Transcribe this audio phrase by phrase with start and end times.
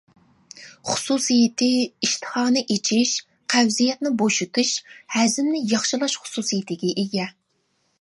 [0.91, 1.67] خۇسۇسىيىتى
[2.07, 3.13] ئىشتىھانى ئېچىش،
[3.55, 4.75] قەۋزىيەتنى بوشىتىش،
[5.19, 7.33] ھەزىمنى ياخشىلاش خۇسۇسىيىتىگە ئىگە.